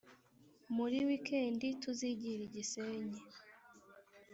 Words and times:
muri 0.75 0.97
weekend 1.07 1.61
tuzigire 1.81 2.41
igisenyi 2.47 3.19